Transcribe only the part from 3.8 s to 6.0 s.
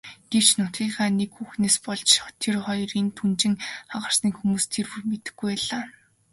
хагарсныг хүмүүс тэр бүр мэдэхгүй байлаа.